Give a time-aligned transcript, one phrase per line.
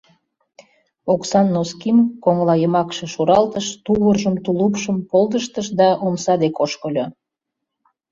[1.13, 7.05] Оксан носким коҥылайымакше шуралтыш, тувыржым, тулупшым полдыштыш да омса дек ошкыльо.